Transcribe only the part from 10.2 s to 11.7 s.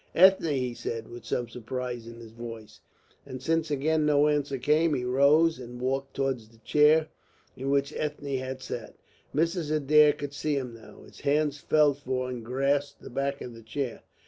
see him now. His hands